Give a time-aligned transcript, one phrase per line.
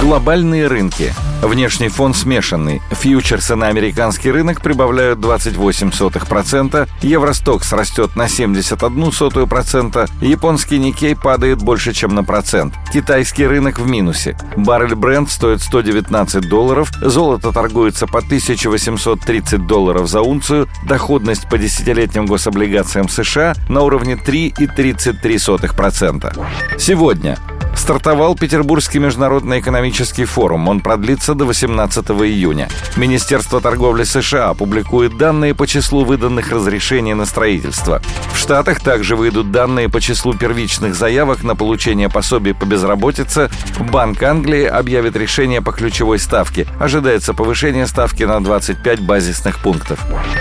[0.00, 1.12] Глобальные рынки.
[1.42, 2.80] Внешний фон смешанный.
[2.90, 12.14] Фьючерсы на американский рынок прибавляют 28%, Евростокс растет на 71%, японский Никей падает больше, чем
[12.14, 12.72] на процент.
[12.90, 14.38] Китайский рынок в минусе.
[14.56, 22.24] Баррель бренд стоит 119 долларов, золото торгуется по 1830 долларов за унцию, доходность по десятилетним
[22.24, 26.38] гособлигациям США на уровне 3,33%.
[26.78, 27.36] Сегодня
[27.74, 30.68] Стартовал Петербургский международный экономический форум.
[30.68, 32.68] Он продлится до 18 июня.
[32.96, 38.02] Министерство торговли США опубликует данные по числу выданных разрешений на строительство.
[38.32, 43.50] В Штатах также выйдут данные по числу первичных заявок на получение пособий по безработице.
[43.92, 46.66] Банк Англии объявит решение по ключевой ставке.
[46.78, 50.00] Ожидается повышение ставки на 25 базисных пунктов.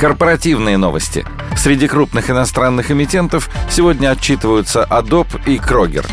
[0.00, 1.24] Корпоративные новости.
[1.56, 6.06] Среди крупных иностранных эмитентов сегодня отчитываются Adobe и Kroger.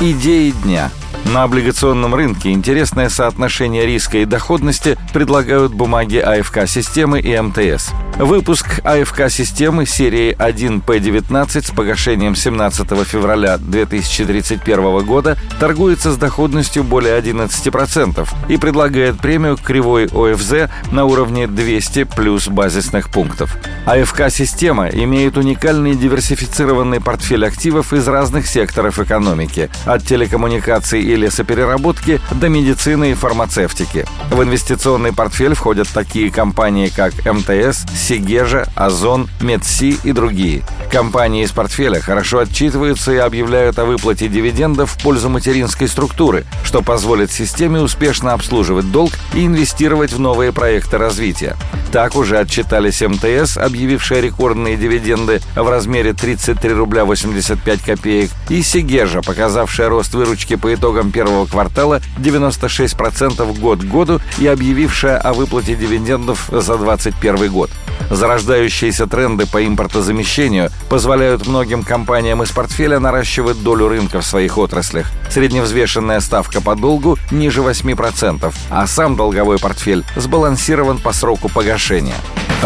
[0.00, 0.90] Идеи дня–
[1.32, 7.90] на облигационном рынке интересное соотношение риска и доходности предлагают бумаги АФК-системы и МТС.
[8.16, 18.28] Выпуск АФК-системы серии 1П19 с погашением 17 февраля 2031 года торгуется с доходностью более 11%
[18.48, 23.56] и предлагает премию кривой ОФЗ на уровне 200 плюс базисных пунктов.
[23.86, 32.48] АФК-система имеет уникальный диверсифицированный портфель активов из разных секторов экономики, от телекоммуникаций и лесопереработки до
[32.48, 34.06] медицины и фармацевтики.
[34.30, 40.62] В инвестиционный портфель входят такие компании, как МТС, Сигежа, Озон, Медси и другие.
[40.90, 46.82] Компании из портфеля хорошо отчитываются и объявляют о выплате дивидендов в пользу материнской структуры, что
[46.82, 51.56] позволит системе успешно обслуживать долг и инвестировать в новые проекты развития.
[51.94, 59.22] Так уже отчитались МТС, объявившая рекордные дивиденды в размере 33 рубля 85 копеек, и Сигежа,
[59.22, 65.74] показавшая рост выручки по итогам первого квартала 96% год к году и объявившая о выплате
[65.74, 67.70] дивидендов за 2021 год.
[68.10, 75.10] Зарождающиеся тренды по импортозамещению позволяют многим компаниям из портфеля наращивать долю рынка в своих отраслях.
[75.30, 82.16] Средневзвешенная ставка по долгу ниже 8%, а сам долговой портфель сбалансирован по сроку погашения.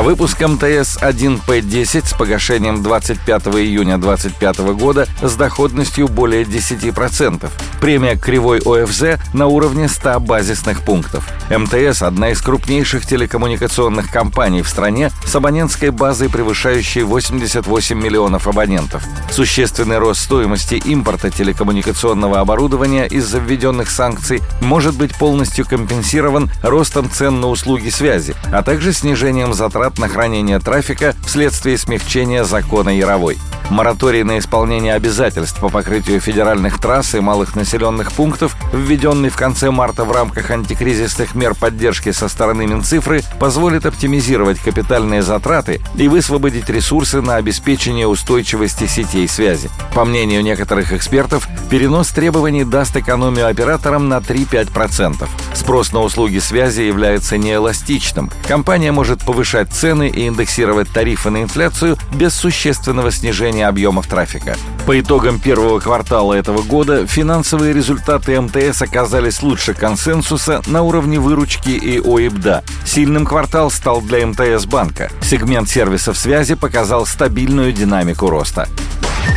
[0.03, 7.51] Выпуск МТС-1P10 с погашением 25 июня 2025 года с доходностью более 10%.
[7.81, 11.29] Премия кривой ОФЗ на уровне 100 базисных пунктов.
[11.51, 19.03] МТС– одна из крупнейших телекоммуникационных компаний в стране с абонентской базой, превышающей 88 миллионов абонентов.
[19.33, 27.41] Существенный рост стоимости импорта телекоммуникационного оборудования из-за введенных санкций может быть полностью компенсирован ростом цен
[27.41, 33.39] на услуги связи, а также снижением затрат затрат на хранение трафика вследствие смягчения закона Яровой.
[33.71, 39.71] Мораторий на исполнение обязательств по покрытию федеральных трасс и малых населенных пунктов, введенный в конце
[39.71, 46.71] марта в рамках антикризисных мер поддержки со стороны Минцифры, позволит оптимизировать капитальные затраты и высвободить
[46.71, 49.69] ресурсы на обеспечение устойчивости сетей связи.
[49.95, 55.29] По мнению некоторых экспертов, перенос требований даст экономию операторам на 3-5%.
[55.55, 58.31] Спрос на услуги связи является неэластичным.
[58.47, 64.57] Компания может повышать цены и индексировать тарифы на инфляцию без существенного снижения увеличения объемов трафика.
[64.87, 71.71] По итогам первого квартала этого года финансовые результаты МТС оказались лучше консенсуса на уровне выручки
[71.71, 72.63] и ОИБДА.
[72.87, 75.11] Сильным квартал стал для МТС банка.
[75.23, 78.69] Сегмент сервисов связи показал стабильную динамику роста.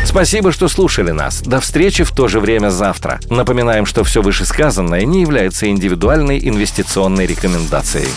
[0.05, 1.41] Спасибо, что слушали нас.
[1.41, 3.19] До встречи в то же время завтра.
[3.29, 8.09] Напоминаем, что все вышесказанное не является индивидуальной инвестиционной рекомендацией.